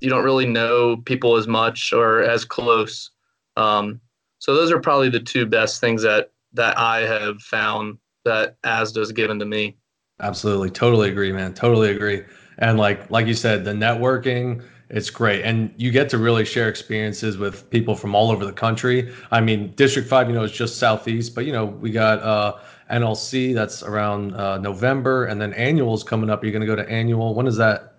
you 0.00 0.08
don't 0.08 0.24
really 0.24 0.46
know 0.46 0.96
people 1.04 1.36
as 1.36 1.46
much 1.46 1.92
or 1.92 2.22
as 2.22 2.44
close. 2.44 3.10
Um, 3.56 4.00
so 4.38 4.54
those 4.54 4.72
are 4.72 4.80
probably 4.80 5.10
the 5.10 5.20
two 5.20 5.46
best 5.46 5.80
things 5.80 6.02
that 6.02 6.32
that 6.52 6.78
I 6.78 7.00
have 7.00 7.40
found 7.40 7.98
that 8.24 8.60
ASDA 8.62 8.98
has 8.98 9.12
given 9.12 9.38
to 9.38 9.44
me. 9.44 9.76
Absolutely, 10.20 10.70
totally 10.70 11.10
agree, 11.10 11.32
man. 11.32 11.54
Totally 11.54 11.90
agree. 11.90 12.22
And 12.58 12.78
like 12.78 13.10
like 13.10 13.26
you 13.26 13.34
said, 13.34 13.64
the 13.64 13.72
networking, 13.72 14.62
it's 14.90 15.08
great, 15.08 15.42
and 15.42 15.72
you 15.76 15.90
get 15.90 16.10
to 16.10 16.18
really 16.18 16.44
share 16.44 16.68
experiences 16.68 17.38
with 17.38 17.68
people 17.70 17.96
from 17.96 18.14
all 18.14 18.30
over 18.30 18.44
the 18.44 18.52
country. 18.52 19.12
I 19.30 19.40
mean, 19.40 19.72
District 19.76 20.06
Five, 20.06 20.28
you 20.28 20.34
know, 20.34 20.42
is 20.42 20.52
just 20.52 20.76
southeast, 20.76 21.34
but 21.34 21.46
you 21.46 21.52
know, 21.52 21.64
we 21.64 21.90
got 21.90 22.20
uh, 22.20 22.58
NLC 22.90 23.54
that's 23.54 23.82
around 23.82 24.34
uh, 24.34 24.58
November, 24.58 25.24
and 25.26 25.40
then 25.40 25.54
annuals 25.54 26.04
coming 26.04 26.28
up. 26.28 26.42
You're 26.42 26.52
going 26.52 26.60
to 26.60 26.66
go 26.66 26.76
to 26.76 26.88
annual. 26.88 27.34
When 27.34 27.46
is 27.46 27.56
that? 27.56 27.94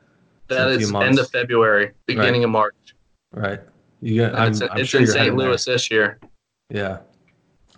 That 0.48 0.70
is 0.70 0.93
end 0.93 1.17
of 1.17 1.29
February, 1.29 1.91
beginning 2.05 2.41
right. 2.41 2.46
of 2.46 2.50
March. 2.51 2.75
Right. 3.31 3.62
You 4.01 4.15
get. 4.15 4.36
I'm, 4.36 4.51
it's, 4.51 4.62
I'm 4.62 4.77
it's 4.77 4.89
sure 4.89 5.01
in 5.01 5.08
St. 5.08 5.17
heading 5.17 5.38
there. 5.38 5.48
Louis 5.48 5.65
this 5.65 5.89
year. 5.89 6.20
Yeah. 6.70 7.00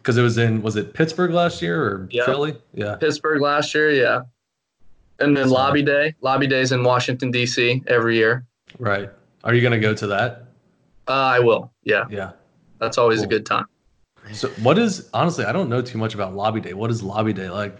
Because 0.04 0.18
it 0.18 0.22
was 0.22 0.38
in 0.38 0.62
was 0.62 0.76
it 0.76 0.94
Pittsburgh 0.94 1.32
last 1.32 1.62
year 1.62 1.82
or 1.82 2.08
Yeah. 2.12 2.26
Philly? 2.26 2.56
Yeah. 2.74 2.96
Pittsburgh 2.98 3.42
last 3.42 3.74
year, 3.74 3.90
yeah. 3.90 4.22
And 5.20 5.36
then 5.38 5.48
So- 5.48 5.54
Lobby 5.54 5.82
Day. 5.82 6.14
Lobby 6.20 6.46
Day's 6.46 6.74
in 6.74 6.84
Washington 6.84 7.32
D.C. 7.32 7.82
every 7.88 8.18
year. 8.18 8.46
Right. 8.80 9.10
Are 9.46 9.54
you 9.54 9.62
going 9.62 9.72
to 9.72 9.80
go 9.80 9.94
to 9.94 10.08
that? 10.08 10.48
Uh, 11.08 11.12
I 11.14 11.40
will. 11.40 11.72
Yeah, 11.84 12.04
Yeah. 12.10 12.32
that's 12.80 12.98
always 12.98 13.20
Cool. 13.20 13.26
a 13.26 13.30
good 13.30 13.46
time. 13.46 13.66
So 14.34 14.50
what 14.62 14.78
is 14.78 15.10
honestly? 15.14 15.46
I 15.46 15.54
don't 15.54 15.70
know 15.70 15.82
too 15.82 15.98
much 15.98 16.14
about 16.16 16.36
Lobby 16.36 16.60
Day. 16.60 16.74
What 16.74 16.92
is 16.92 17.02
Lobby 17.02 17.32
Day 17.34 17.50
like? 17.50 17.78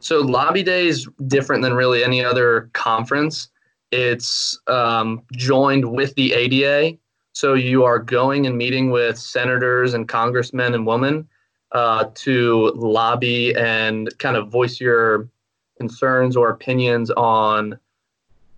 So 0.00 0.20
Lobby 0.20 0.62
Day 0.64 0.86
is 0.88 1.08
different 1.28 1.62
than 1.62 1.72
really 1.72 2.02
any 2.04 2.24
other 2.24 2.68
conference. 2.74 3.48
It's 3.92 4.58
um, 4.66 5.22
joined 5.32 5.84
with 5.84 6.14
the 6.16 6.32
ADA. 6.32 6.96
So 7.32 7.54
you 7.54 7.84
are 7.84 7.98
going 8.00 8.46
and 8.46 8.56
meeting 8.56 8.90
with 8.90 9.18
senators 9.18 9.94
and 9.94 10.08
congressmen 10.08 10.74
and 10.74 10.84
women 10.86 11.28
uh, 11.74 12.06
to 12.14 12.72
lobby 12.76 13.54
and 13.56 14.16
kind 14.18 14.36
of 14.36 14.48
voice 14.48 14.80
your 14.80 15.28
concerns 15.76 16.36
or 16.36 16.50
opinions 16.50 17.10
on 17.10 17.78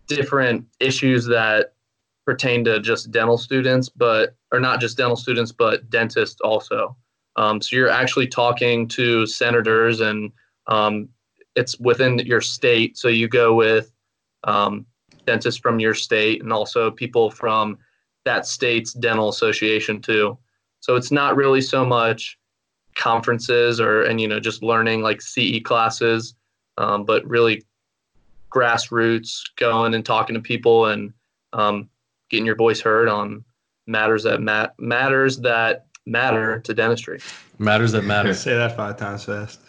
different 0.07 0.65
issues 0.81 1.27
that 1.27 1.73
pertain 2.27 2.65
to 2.65 2.79
just 2.81 3.11
dental 3.11 3.39
students, 3.39 3.89
but 3.89 4.37
or 4.53 4.61
not 4.61 4.81
just 4.81 4.97
dental 4.97 5.17
students, 5.17 5.51
but 5.51 5.89
dentists 5.91 6.41
also. 6.43 6.97
Um, 7.37 7.61
so 7.61 7.75
you're 7.77 7.89
actually 7.89 8.27
talking 8.27 8.87
to 8.89 9.27
senators 9.27 10.01
and 10.01 10.31
um, 10.67 11.09
it's 11.55 11.79
within 11.79 12.19
your 12.19 12.41
state. 12.41 12.99
So 12.99 13.09
you 13.09 13.29
go 13.29 13.55
with 13.55 13.93
um, 14.45 14.87
dentists 15.27 15.61
from 15.61 15.81
your 15.81 15.95
state 15.95 16.43
and 16.43 16.53
also 16.53 16.91
people 16.91 17.31
from 17.31 17.79
that 18.25 18.47
state's 18.47 18.93
dental 18.93 19.29
association 19.29 20.01
too. 20.01 20.37
So 20.81 20.97
it's 20.97 21.11
not 21.11 21.37
really 21.37 21.61
so 21.61 21.85
much 21.85 22.39
conferences 22.97 23.81
or 23.81 24.03
and 24.03 24.21
you 24.21 24.27
know 24.27 24.41
just 24.41 24.63
learning 24.63 25.03
like 25.03 25.21
CE 25.23 25.61
classes, 25.63 26.35
um, 26.79 27.05
but 27.05 27.25
really 27.27 27.65
grassroots 28.51 29.43
going 29.57 29.95
and 29.95 30.05
talking 30.05 30.35
to 30.35 30.41
people 30.41 30.87
and 30.87 31.13
um, 31.53 31.89
getting 32.31 32.47
your 32.47 32.57
voice 32.57 32.81
heard 32.81 33.09
on 33.09 33.45
matters 33.87 34.25
that 34.25 34.41
mat- 34.41 34.75
matters 34.79 35.39
that 35.39 35.87
matter 36.07 36.61
to 36.61 36.75
dentistry. 36.75 37.21
Matters 37.59 37.93
that 37.93 38.03
matter. 38.03 38.35
Say 38.47 38.55
that 38.55 38.77
five 38.77 38.97
times 38.97 39.25
fast. 39.25 39.61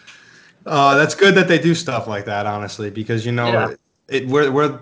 Uh, 0.66 0.96
that's 0.96 1.16
good 1.16 1.36
that 1.36 1.48
they 1.48 1.60
do 1.60 1.74
stuff 1.74 2.08
like 2.08 2.26
that, 2.26 2.46
honestly, 2.46 2.90
because 2.90 3.26
you 3.26 3.32
know, 3.32 3.48
Yeah. 3.48 3.74
it 4.10 4.28
we're 4.28 4.52
we're 4.52 4.80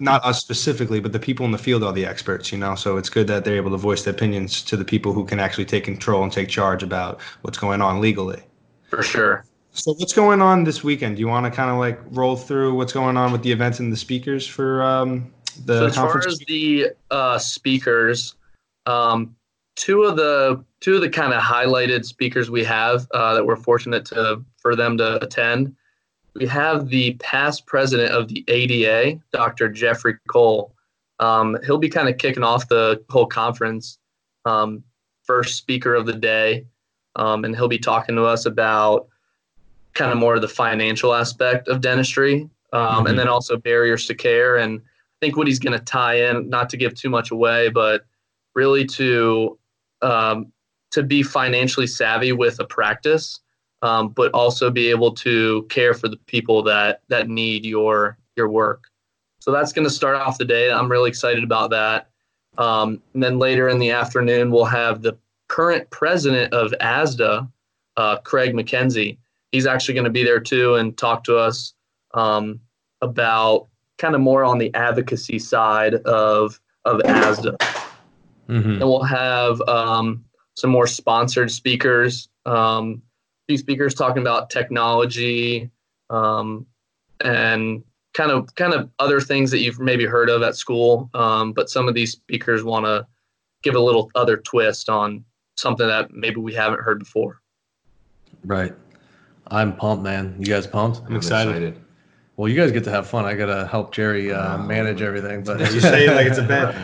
not 0.00 0.24
us 0.24 0.40
specifically, 0.40 1.00
but 1.00 1.12
the 1.12 1.18
people 1.18 1.44
in 1.46 1.52
the 1.52 1.58
field 1.58 1.82
are 1.82 1.92
the 1.92 2.06
experts, 2.06 2.52
you 2.52 2.58
know. 2.58 2.74
So 2.74 2.96
it's 2.96 3.08
good 3.08 3.26
that 3.26 3.44
they're 3.44 3.56
able 3.56 3.70
to 3.70 3.76
voice 3.76 4.04
their 4.04 4.14
opinions 4.14 4.62
to 4.62 4.76
the 4.76 4.84
people 4.84 5.12
who 5.12 5.24
can 5.24 5.40
actually 5.40 5.64
take 5.64 5.84
control 5.84 6.22
and 6.22 6.32
take 6.32 6.48
charge 6.48 6.82
about 6.82 7.20
what's 7.42 7.58
going 7.58 7.82
on 7.82 8.00
legally. 8.00 8.42
For 8.88 9.02
sure. 9.02 9.44
So 9.72 9.92
what's 9.94 10.12
going 10.12 10.40
on 10.40 10.64
this 10.64 10.84
weekend? 10.84 11.16
Do 11.16 11.20
you 11.20 11.28
want 11.28 11.46
to 11.46 11.50
kind 11.50 11.70
of 11.70 11.78
like 11.78 12.00
roll 12.10 12.36
through 12.36 12.74
what's 12.74 12.92
going 12.92 13.16
on 13.16 13.32
with 13.32 13.42
the 13.42 13.50
events 13.50 13.80
and 13.80 13.92
the 13.92 13.96
speakers 13.96 14.46
for 14.46 14.82
um, 14.84 15.32
the 15.66 15.78
so 15.78 15.86
as 15.86 15.96
far 15.96 16.26
as 16.26 16.38
the 16.46 16.90
uh, 17.10 17.38
speakers, 17.38 18.36
um, 18.86 19.34
two 19.74 20.04
of 20.04 20.16
the 20.16 20.64
two 20.80 20.94
of 20.94 21.00
the 21.00 21.10
kind 21.10 21.32
of 21.32 21.42
highlighted 21.42 22.04
speakers 22.04 22.50
we 22.50 22.62
have 22.62 23.08
uh, 23.12 23.34
that 23.34 23.44
we're 23.44 23.56
fortunate 23.56 24.04
to 24.06 24.44
for 24.58 24.76
them 24.76 24.96
to 24.98 25.22
attend. 25.24 25.74
We 26.34 26.46
have 26.46 26.88
the 26.88 27.14
past 27.14 27.66
president 27.66 28.10
of 28.12 28.28
the 28.28 28.44
ADA, 28.48 29.20
Dr. 29.32 29.68
Jeffrey 29.68 30.16
Cole. 30.28 30.74
Um, 31.20 31.56
he'll 31.64 31.78
be 31.78 31.88
kind 31.88 32.08
of 32.08 32.18
kicking 32.18 32.42
off 32.42 32.68
the 32.68 33.02
whole 33.08 33.26
conference, 33.26 33.98
um, 34.44 34.82
first 35.22 35.56
speaker 35.56 35.94
of 35.94 36.06
the 36.06 36.12
day, 36.12 36.66
um, 37.16 37.44
and 37.44 37.54
he'll 37.54 37.68
be 37.68 37.78
talking 37.78 38.16
to 38.16 38.24
us 38.24 38.46
about 38.46 39.06
kind 39.94 40.10
of 40.10 40.18
more 40.18 40.34
of 40.34 40.42
the 40.42 40.48
financial 40.48 41.14
aspect 41.14 41.68
of 41.68 41.80
dentistry, 41.80 42.50
um, 42.72 43.04
Mhm. 43.04 43.10
and 43.10 43.18
then 43.18 43.28
also 43.28 43.56
barriers 43.56 44.08
to 44.08 44.14
care. 44.14 44.56
And 44.56 44.80
I 44.80 45.26
think 45.26 45.36
what 45.36 45.46
he's 45.46 45.60
going 45.60 45.78
to 45.78 45.84
tie 45.84 46.14
in, 46.28 46.50
not 46.50 46.68
to 46.70 46.76
give 46.76 46.94
too 46.94 47.08
much 47.10 47.30
away, 47.30 47.68
but 47.68 48.04
really 48.54 48.84
to 48.86 49.58
um, 50.02 50.52
to 50.90 51.02
be 51.02 51.22
financially 51.22 51.86
savvy 51.86 52.32
with 52.32 52.60
a 52.60 52.64
practice, 52.64 53.40
um, 53.84 54.08
but 54.08 54.32
also 54.32 54.70
be 54.70 54.88
able 54.88 55.12
to 55.12 55.64
care 55.68 55.92
for 55.92 56.08
the 56.08 56.16
people 56.16 56.62
that 56.62 57.02
that 57.08 57.28
need 57.28 57.64
your 57.66 58.16
your 58.34 58.48
work. 58.48 58.84
So 59.40 59.52
that's 59.52 59.72
going 59.72 59.86
to 59.86 59.92
start 59.92 60.16
off 60.16 60.38
the 60.38 60.44
day. 60.46 60.72
I'm 60.72 60.90
really 60.90 61.10
excited 61.10 61.44
about 61.44 61.70
that. 61.70 62.08
Um, 62.56 63.02
and 63.12 63.22
then 63.22 63.38
later 63.38 63.68
in 63.68 63.78
the 63.78 63.90
afternoon, 63.90 64.50
we'll 64.50 64.64
have 64.64 65.02
the 65.02 65.18
current 65.48 65.90
president 65.90 66.54
of 66.54 66.72
ASDA, 66.80 67.46
uh, 67.98 68.18
Craig 68.20 68.54
McKenzie. 68.54 69.18
He's 69.52 69.66
actually 69.66 69.94
going 69.94 70.04
to 70.04 70.10
be 70.10 70.24
there 70.24 70.40
too 70.40 70.76
and 70.76 70.96
talk 70.96 71.22
to 71.24 71.36
us 71.36 71.74
um, 72.14 72.58
about 73.02 73.68
kind 73.98 74.14
of 74.14 74.22
more 74.22 74.44
on 74.44 74.56
the 74.56 74.74
advocacy 74.74 75.38
side 75.38 75.94
of 75.94 76.58
of 76.86 77.00
ASDA 77.02 77.56
hmm 78.46 78.72
and 78.74 78.80
we'll 78.80 79.02
have 79.02 79.60
um, 79.62 80.24
some 80.54 80.70
more 80.70 80.86
sponsored 80.86 81.50
speakers. 81.50 82.28
Um, 82.44 83.02
few 83.48 83.58
speakers 83.58 83.94
talking 83.94 84.22
about 84.22 84.50
technology 84.50 85.70
um, 86.10 86.66
and 87.22 87.82
kind 88.14 88.30
of 88.30 88.54
kind 88.54 88.72
of 88.74 88.90
other 88.98 89.20
things 89.20 89.50
that 89.50 89.58
you've 89.60 89.80
maybe 89.80 90.04
heard 90.06 90.30
of 90.30 90.42
at 90.42 90.56
school. 90.56 91.10
Um, 91.14 91.52
but 91.52 91.68
some 91.68 91.88
of 91.88 91.94
these 91.94 92.12
speakers 92.12 92.62
want 92.64 92.86
to 92.86 93.06
give 93.62 93.74
a 93.74 93.80
little 93.80 94.10
other 94.14 94.36
twist 94.36 94.88
on 94.88 95.24
something 95.56 95.86
that 95.86 96.12
maybe 96.12 96.36
we 96.36 96.54
haven't 96.54 96.80
heard 96.80 96.98
before. 96.98 97.40
Right. 98.44 98.74
I'm 99.48 99.76
pumped, 99.76 100.02
man. 100.04 100.36
You 100.38 100.46
guys 100.46 100.66
pumped? 100.66 101.00
I'm 101.06 101.16
excited. 101.16 101.78
Well, 102.36 102.48
you 102.48 102.56
guys 102.56 102.72
get 102.72 102.84
to 102.84 102.90
have 102.90 103.06
fun. 103.06 103.24
I 103.24 103.34
gotta 103.34 103.66
help 103.66 103.92
Jerry 103.94 104.32
uh, 104.32 104.56
Oh. 104.58 104.62
manage 104.62 105.02
everything, 105.02 105.44
but 105.44 105.60
You 105.72 105.80
say 105.80 106.06
it 106.06 106.14
like 106.14 106.26
it's 106.26 106.38
a 106.38 106.42
bet. 106.48 106.74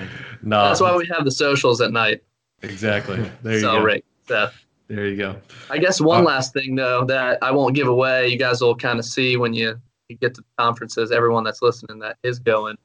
no, 0.42 0.62
That's 0.68 0.80
why 0.80 0.94
we 0.94 1.06
have 1.06 1.24
the 1.24 1.30
socials 1.30 1.80
at 1.80 1.90
night. 1.92 2.22
exactly. 2.62 3.30
There 3.42 3.54
you 3.54 3.60
so, 3.60 3.78
go. 3.78 3.82
right, 3.84 4.04
Seth. 4.28 4.54
There 4.90 5.06
you 5.06 5.16
go. 5.16 5.36
I 5.70 5.78
guess 5.78 6.00
one 6.00 6.22
Uh, 6.22 6.24
last 6.24 6.52
thing 6.52 6.74
though 6.74 7.04
that 7.04 7.38
I 7.42 7.52
won't 7.52 7.76
give 7.76 7.86
away, 7.86 8.26
you 8.26 8.36
guys 8.36 8.60
will 8.60 8.74
kind 8.74 8.98
of 8.98 9.04
see 9.04 9.36
when 9.36 9.54
you, 9.54 9.80
you 10.08 10.16
get 10.16 10.34
to 10.34 10.44
conferences. 10.58 11.12
Everyone 11.12 11.44
that's 11.44 11.62
listening 11.62 12.00
that 12.00 12.16
is 12.24 12.40
going, 12.40 12.76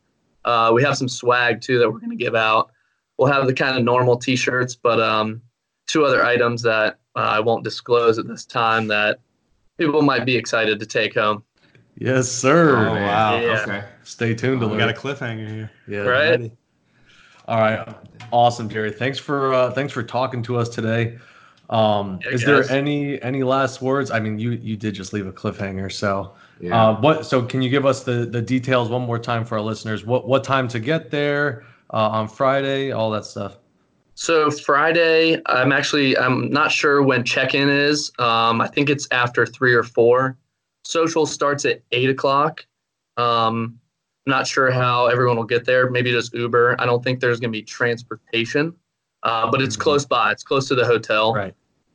uh, 0.45 0.71
we 0.71 0.83
have 0.83 0.95
some 0.95 1.09
swag 1.09 1.61
too 1.61 1.79
that 1.79 1.89
we're 1.91 1.97
going 1.99 2.11
to 2.11 2.15
give 2.15 2.35
out. 2.35 2.69
We'll 3.17 3.31
have 3.31 3.47
the 3.47 3.53
kind 3.55 3.75
of 3.75 3.83
normal 3.83 4.17
T-shirts, 4.17 4.75
but 4.75 4.99
um, 4.99 5.41
two 5.87 6.05
other 6.05 6.23
items 6.23 6.61
that 6.61 6.99
uh, 7.15 7.19
I 7.19 7.39
won't 7.39 7.63
disclose 7.63 8.19
at 8.19 8.27
this 8.27 8.45
time 8.45 8.87
that 8.89 9.19
people 9.79 10.03
might 10.03 10.25
be 10.25 10.35
excited 10.35 10.79
to 10.79 10.85
take 10.85 11.15
home. 11.15 11.43
Yes, 11.97 12.29
sir. 12.29 12.87
Oh, 12.87 12.93
wow. 12.93 13.39
Yeah. 13.39 13.61
Okay. 13.63 13.83
Stay 14.03 14.35
tuned 14.35 14.61
to 14.61 14.67
We 14.67 14.77
got 14.77 14.89
a 14.89 14.93
cliffhanger 14.93 15.49
here. 15.49 15.71
yeah. 15.87 15.99
Right? 16.01 16.29
Ready. 16.29 16.51
All 17.47 17.59
right. 17.59 17.95
Awesome, 18.31 18.69
Jerry. 18.69 18.91
Thanks 18.91 19.17
for 19.17 19.53
uh, 19.53 19.71
thanks 19.71 19.93
for 19.93 20.03
talking 20.03 20.43
to 20.43 20.57
us 20.57 20.69
today. 20.69 21.17
Um, 21.69 22.19
Yeah, 22.23 22.31
is 22.31 22.43
guys. 22.43 22.67
there 22.67 22.77
any 22.77 23.21
any 23.21 23.43
last 23.43 23.81
words? 23.81 24.11
I 24.11 24.19
mean, 24.19 24.37
you 24.39 24.51
you 24.51 24.75
did 24.77 24.93
just 24.93 25.13
leave 25.13 25.27
a 25.27 25.31
cliffhanger, 25.31 25.91
so 25.91 26.33
Yeah. 26.59 26.89
uh, 26.89 26.99
what? 27.01 27.25
So 27.25 27.41
can 27.41 27.61
you 27.61 27.69
give 27.69 27.85
us 27.85 28.03
the 28.03 28.25
the 28.25 28.41
details 28.41 28.89
one 28.89 29.01
more 29.03 29.19
time 29.19 29.45
for 29.45 29.55
our 29.55 29.61
listeners? 29.63 30.05
What 30.05 30.27
what 30.27 30.43
time 30.43 30.67
to 30.69 30.79
get 30.79 31.09
there 31.11 31.63
uh, 31.91 32.09
on 32.09 32.27
Friday? 32.27 32.91
All 32.91 33.09
that 33.11 33.25
stuff. 33.25 33.57
So 34.17 34.49
Friday, 34.49 35.41
I'm 35.47 35.71
actually 35.71 36.17
I'm 36.17 36.49
not 36.49 36.71
sure 36.71 37.03
when 37.03 37.23
check-in 37.25 37.67
is. 37.69 38.11
Um, 38.19 38.61
I 38.61 38.67
think 38.67 38.89
it's 38.89 39.07
after 39.11 39.45
three 39.45 39.73
or 39.73 39.83
four. 39.83 40.37
Social 40.85 41.25
starts 41.25 41.65
at 41.65 41.81
eight 41.91 42.09
o'clock. 42.09 42.65
Um, 43.17 43.79
not 44.27 44.47
sure 44.47 44.71
how 44.71 45.07
everyone 45.07 45.35
will 45.35 45.43
get 45.43 45.65
there. 45.65 45.89
Maybe 45.89 46.11
just 46.11 46.33
Uber. 46.33 46.75
I 46.79 46.85
don't 46.85 47.03
think 47.03 47.19
there's 47.19 47.39
going 47.39 47.51
to 47.51 47.57
be 47.57 47.61
transportation, 47.63 48.73
uh, 49.25 49.51
but 49.51 49.61
it's 49.61 49.75
Mhm. 49.75 49.81
close 49.81 50.05
by. 50.05 50.31
It's 50.31 50.43
close 50.43 50.67
to 50.69 50.75
the 50.75 50.85
hotel. 50.85 51.33
Right. 51.33 51.53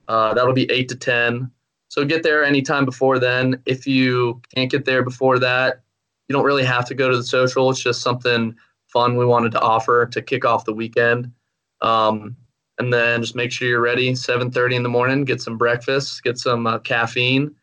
Uh, 0.08 0.34
that'll 0.34 0.52
be 0.52 0.70
eight 0.70 0.88
to 0.90 0.96
ten. 0.96 1.50
So 1.88 2.04
get 2.04 2.22
there 2.22 2.44
anytime 2.44 2.84
before 2.84 3.18
then. 3.18 3.62
If 3.66 3.86
you 3.86 4.40
can't 4.54 4.70
get 4.70 4.84
there 4.84 5.02
before 5.02 5.38
that, 5.38 5.80
you 6.28 6.34
don't 6.34 6.44
really 6.44 6.64
have 6.64 6.84
to 6.86 6.94
go 6.94 7.08
to 7.10 7.16
the 7.16 7.22
social. 7.24 7.70
It's 7.70 7.82
just 7.82 8.02
something 8.02 8.54
fun 8.86 9.16
we 9.16 9.24
wanted 9.24 9.52
to 9.52 9.60
offer 9.60 10.06
to 10.06 10.20
kick 10.22 10.44
off 10.44 10.64
the 10.64 10.74
weekend. 10.74 11.32
Um, 11.80 12.36
and 12.78 12.92
then 12.92 13.20
just 13.20 13.36
make 13.36 13.52
sure 13.52 13.68
you're 13.68 13.80
ready 13.80 14.10
7.30 14.12 14.74
in 14.74 14.82
the 14.82 14.88
morning 14.88 15.24
get 15.24 15.40
some 15.40 15.58
breakfast 15.58 16.22
get 16.22 16.38
some 16.38 16.66
uh, 16.66 16.78
caffeine 16.78 17.54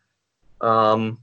um, 0.60 1.18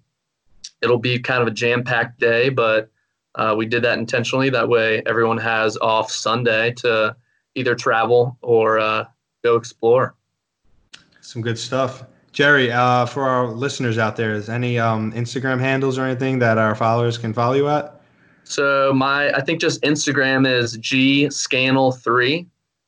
it'll 0.81 0.99
be 0.99 1.17
kind 1.17 1.41
of 1.41 1.47
a 1.47 1.51
jam-packed 1.51 2.19
day 2.19 2.49
but 2.49 2.89
uh, 3.35 3.53
we 3.57 3.65
did 3.65 3.83
that 3.83 3.97
intentionally 3.97 4.49
that 4.49 4.67
way 4.67 5.01
everyone 5.05 5.37
has 5.37 5.77
off 5.77 6.11
sunday 6.11 6.71
to 6.71 7.15
either 7.55 7.73
travel 7.75 8.37
or 8.41 8.79
uh, 8.79 9.05
go 9.43 9.55
explore 9.55 10.15
Some 11.21 11.41
good 11.41 11.57
stuff. 11.57 12.03
Jerry, 12.31 12.69
uh, 12.71 13.05
for 13.05 13.23
our 13.23 13.47
listeners 13.47 13.97
out 13.97 14.15
there, 14.17 14.33
is 14.33 14.49
any 14.49 14.77
um, 14.77 15.13
Instagram 15.13 15.59
handles 15.59 15.97
or 15.97 16.03
anything 16.05 16.37
that 16.39 16.57
our 16.57 16.75
followers 16.75 17.17
can 17.17 17.33
follow 17.33 17.53
you 17.53 17.67
at? 17.69 17.91
so 18.47 18.93
my 18.93 19.31
i 19.31 19.41
think 19.41 19.59
just 19.59 19.81
instagram 19.81 20.47
is 20.47 20.77
g 20.77 21.27
scannel 21.31 21.91
3 21.91 22.45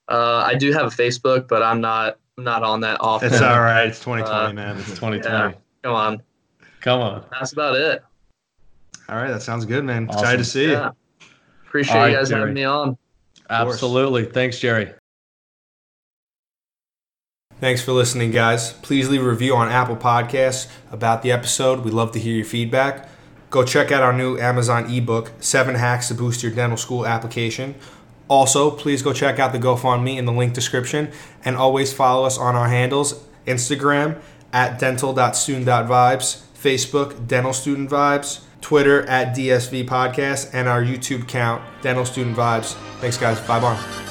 uh, 0.07 0.43
i 0.45 0.53
do 0.53 0.71
have 0.71 0.85
a 0.85 0.95
facebook 0.95 1.47
but 1.47 1.63
i'm 1.63 1.81
not 1.81 2.19
I'm 2.37 2.43
not 2.43 2.61
on 2.61 2.79
that 2.81 2.97
often 3.01 3.33
It's 3.33 3.41
all 3.41 3.61
right. 3.61 3.87
It's 3.87 3.97
2020, 3.99 4.29
Uh, 4.31 4.53
man. 4.53 4.77
It's 4.77 4.89
2020. 4.89 5.25
Yeah. 5.25 5.53
come 5.83 5.95
on 5.95 6.21
Come 6.81 6.99
on. 7.01 7.25
that's 7.31 7.53
about 7.53 7.75
it 7.75 8.03
All 9.09 9.15
right, 9.15 9.31
that 9.31 9.41
sounds 9.41 9.65
good, 9.65 9.83
man. 9.83 10.07
Awesome. 10.09 10.19
Excited 10.19 10.37
to 10.37 10.43
see 10.43 10.65
you. 10.69 10.89
appreciate 11.65 11.95
All 11.95 12.01
right, 12.03 12.11
you 12.11 12.17
guys 12.17 12.29
Jerry. 12.29 12.41
having 12.41 12.53
me 12.53 12.63
on 12.65 12.89
course. 12.89 12.97
Absolutely. 13.49 14.25
Thanks, 14.25 14.59
Jerry. 14.59 14.93
Thanks 17.59 17.81
for 17.81 17.91
listening, 17.91 18.29
guys. 18.29 18.73
Please 18.73 19.09
leave 19.09 19.23
a 19.23 19.27
review 19.27 19.55
on 19.55 19.67
Apple 19.69 19.95
Podcasts 19.95 20.69
about 20.91 21.23
the 21.23 21.31
episode. 21.31 21.79
We'd 21.79 21.93
love 21.93 22.11
to 22.11 22.19
hear 22.19 22.35
your 22.35 22.45
feedback. 22.45 23.09
Go 23.49 23.63
check 23.63 23.91
out 23.91 24.03
our 24.03 24.13
new 24.13 24.37
Amazon 24.37 24.93
ebook, 24.93 25.31
Seven 25.39 25.75
Hacks 25.75 26.09
to 26.09 26.13
Boost 26.13 26.43
Your 26.43 26.51
Dental 26.51 26.77
School 26.77 27.07
Application. 27.07 27.75
Also, 28.27 28.69
please 28.69 29.01
go 29.01 29.13
check 29.13 29.39
out 29.39 29.53
the 29.53 29.59
GoFundMe 29.59 30.17
in 30.17 30.25
the 30.25 30.33
link 30.33 30.53
description 30.53 31.11
and 31.43 31.55
always 31.55 31.93
follow 31.93 32.25
us 32.25 32.37
on 32.37 32.55
our 32.55 32.67
handles 32.67 33.23
Instagram 33.47 34.21
at 34.51 34.77
dental.student.vibes, 34.77 36.41
Facebook, 36.61 37.27
Dental 37.27 37.53
Student 37.53 37.89
Vibes, 37.89 38.41
Twitter 38.61 39.03
at 39.03 39.35
DSV 39.35 39.87
Podcast, 39.87 40.53
and 40.53 40.67
our 40.67 40.83
YouTube 40.83 41.23
account, 41.23 41.63
Dental 41.81 42.05
Student 42.05 42.35
Vibes. 42.35 42.73
Thanks, 42.99 43.17
guys. 43.17 43.39
Bye 43.41 43.59
bye. 43.59 44.06